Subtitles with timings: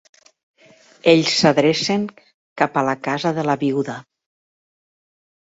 [1.11, 2.07] Ells s'adrecen
[2.63, 4.01] cap a la casa de la viuda.